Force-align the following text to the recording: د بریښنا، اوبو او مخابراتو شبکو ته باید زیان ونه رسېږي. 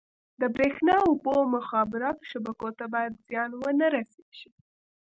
د 0.41 0.43
بریښنا، 0.55 0.97
اوبو 1.07 1.31
او 1.39 1.43
مخابراتو 1.57 2.29
شبکو 2.31 2.69
ته 2.77 2.85
باید 2.93 3.21
زیان 3.27 3.51
ونه 3.55 3.87
رسېږي. 3.95 4.49